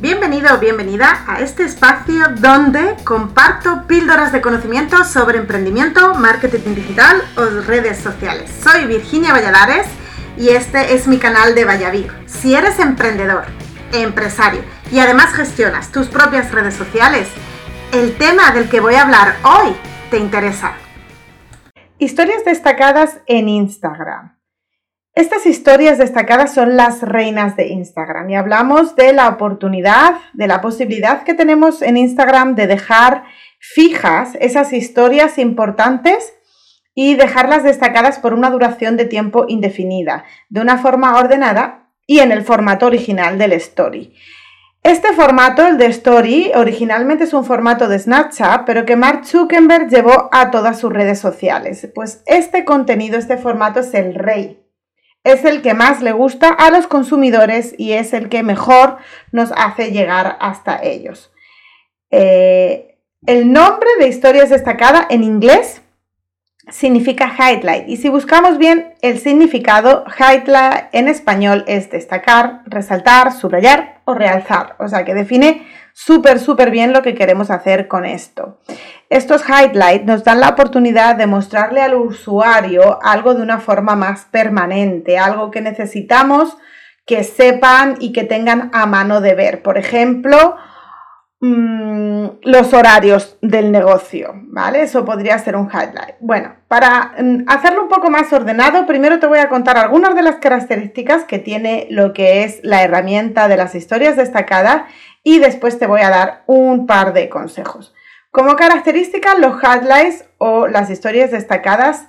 [0.00, 7.20] Bienvenido o bienvenida a este espacio donde comparto píldoras de conocimiento sobre emprendimiento, marketing digital
[7.36, 8.48] o redes sociales.
[8.62, 9.88] Soy Virginia Valladares
[10.36, 12.12] y este es mi canal de Vallavir.
[12.26, 13.46] Si eres emprendedor,
[13.92, 14.62] empresario
[14.92, 17.26] y además gestionas tus propias redes sociales,
[17.92, 19.74] el tema del que voy a hablar hoy
[20.12, 20.74] te interesa.
[21.98, 24.37] Historias destacadas en Instagram.
[25.18, 30.60] Estas historias destacadas son las reinas de Instagram y hablamos de la oportunidad, de la
[30.60, 33.24] posibilidad que tenemos en Instagram de dejar
[33.58, 36.34] fijas esas historias importantes
[36.94, 42.30] y dejarlas destacadas por una duración de tiempo indefinida, de una forma ordenada y en
[42.30, 44.14] el formato original del story.
[44.84, 49.88] Este formato, el de Story, originalmente es un formato de Snapchat, pero que Mark Zuckerberg
[49.88, 51.88] llevó a todas sus redes sociales.
[51.92, 54.67] Pues este contenido, este formato es el rey
[55.24, 58.98] es el que más le gusta a los consumidores y es el que mejor
[59.32, 61.32] nos hace llegar hasta ellos.
[62.10, 65.82] Eh, el nombre de historias destacada en inglés
[66.70, 74.00] significa highlight y si buscamos bien el significado, highlight en español es destacar, resaltar, subrayar
[74.04, 78.60] o realzar, o sea que define súper, súper bien lo que queremos hacer con esto.
[79.10, 84.26] Estos highlights nos dan la oportunidad de mostrarle al usuario algo de una forma más
[84.26, 86.56] permanente, algo que necesitamos
[87.08, 89.62] que sepan y que tengan a mano de ver.
[89.62, 90.56] Por ejemplo,
[91.40, 94.80] mm, los horarios del negocio, ¿vale?
[94.80, 96.14] Eso podría ser un highlight.
[96.18, 100.22] Bueno, para mm, hacerlo un poco más ordenado, primero te voy a contar algunas de
[100.22, 104.84] las características que tiene lo que es la herramienta de las historias destacadas
[105.22, 107.92] y después te voy a dar un par de consejos.
[108.30, 112.06] Como característica, los highlights o las historias destacadas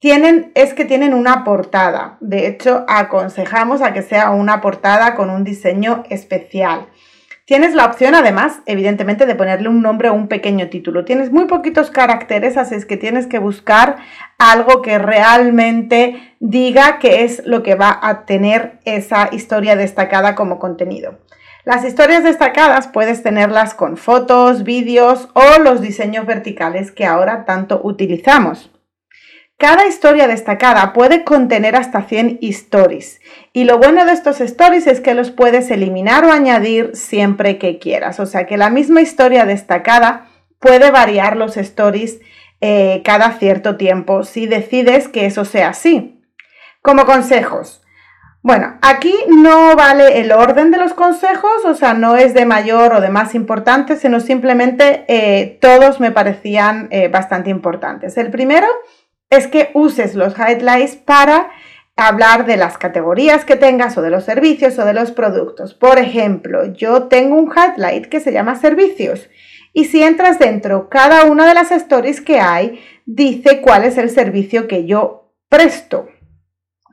[0.00, 2.18] tienen, es que tienen una portada.
[2.20, 6.88] De hecho, aconsejamos a que sea una portada con un diseño especial.
[7.48, 11.06] Tienes la opción, además, evidentemente, de ponerle un nombre o un pequeño título.
[11.06, 13.96] Tienes muy poquitos caracteres, así es que tienes que buscar
[14.36, 20.58] algo que realmente diga qué es lo que va a tener esa historia destacada como
[20.58, 21.20] contenido.
[21.64, 27.80] Las historias destacadas puedes tenerlas con fotos, vídeos o los diseños verticales que ahora tanto
[27.82, 28.70] utilizamos.
[29.58, 33.20] Cada historia destacada puede contener hasta 100 stories
[33.52, 37.80] y lo bueno de estos stories es que los puedes eliminar o añadir siempre que
[37.80, 38.20] quieras.
[38.20, 40.28] O sea que la misma historia destacada
[40.60, 42.20] puede variar los stories
[42.60, 46.22] eh, cada cierto tiempo si decides que eso sea así.
[46.80, 47.82] Como consejos,
[48.42, 52.94] bueno, aquí no vale el orden de los consejos, o sea, no es de mayor
[52.94, 58.16] o de más importante, sino simplemente eh, todos me parecían eh, bastante importantes.
[58.16, 58.68] El primero
[59.30, 61.50] es que uses los highlights para
[61.96, 65.74] hablar de las categorías que tengas o de los servicios o de los productos.
[65.74, 69.28] Por ejemplo, yo tengo un highlight que se llama servicios
[69.72, 74.10] y si entras dentro, cada una de las stories que hay dice cuál es el
[74.10, 76.08] servicio que yo presto.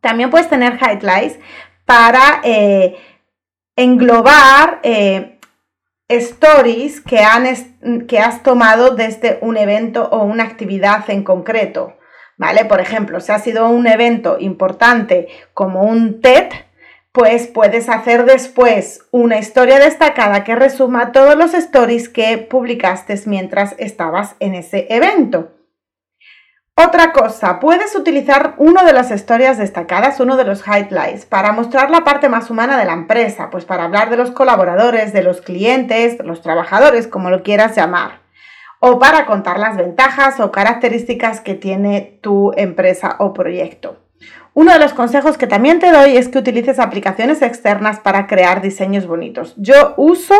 [0.00, 1.38] También puedes tener highlights
[1.84, 2.96] para eh,
[3.76, 5.38] englobar eh,
[6.08, 7.46] stories que, han,
[8.06, 11.95] que has tomado desde un evento o una actividad en concreto.
[12.36, 12.64] ¿Vale?
[12.66, 16.48] Por ejemplo, si ha sido un evento importante como un TED,
[17.12, 23.74] pues puedes hacer después una historia destacada que resuma todos los stories que publicaste mientras
[23.78, 25.52] estabas en ese evento.
[26.78, 31.90] Otra cosa, puedes utilizar una de las historias destacadas, uno de los highlights, para mostrar
[31.90, 35.40] la parte más humana de la empresa, pues para hablar de los colaboradores, de los
[35.40, 38.25] clientes, de los trabajadores, como lo quieras llamar,
[38.80, 43.98] o para contar las ventajas o características que tiene tu empresa o proyecto.
[44.54, 48.62] Uno de los consejos que también te doy es que utilices aplicaciones externas para crear
[48.62, 49.52] diseños bonitos.
[49.58, 50.34] Yo uso,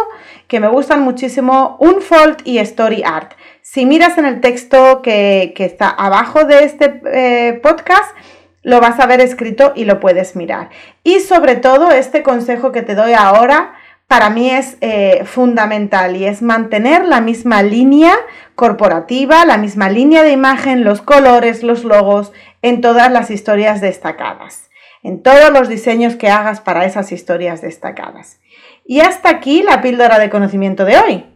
[0.49, 3.33] que me gustan muchísimo, Unfold y Story Art.
[3.61, 8.17] Si miras en el texto que, está abajo de este eh, podcast,
[8.63, 10.71] lo vas a ver escrito y lo puedes mirar.
[11.05, 13.75] Y sobre todo, este consejo que te doy ahora
[14.09, 18.15] para mí es eh, fundamental y es mantener la misma línea
[18.55, 22.33] corporativa, la misma línea de imagen, los colores, los logos
[22.63, 24.71] en todas las historias destacadas,
[25.03, 28.39] en todos los diseños que hagas para esas historias destacadas.
[28.85, 31.27] Y hasta aquí la píldora de conocimiento de hoy.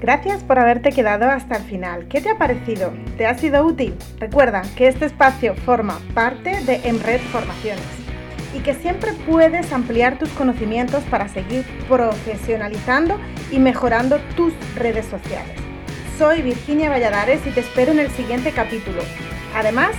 [0.00, 2.08] Gracias por haberte quedado hasta el final.
[2.08, 2.92] ¿Qué te ha parecido?
[3.16, 3.94] ¿Te ha sido útil?
[4.18, 8.03] Recuerda que este espacio forma parte de Emred Formaciones
[8.54, 13.18] y que siempre puedes ampliar tus conocimientos para seguir profesionalizando
[13.50, 15.56] y mejorando tus redes sociales.
[16.18, 19.02] Soy Virginia Valladares y te espero en el siguiente capítulo.
[19.54, 19.90] Además,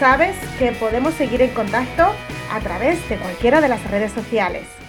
[0.00, 2.12] sabes que podemos seguir en contacto
[2.52, 4.79] a través de cualquiera de las redes sociales.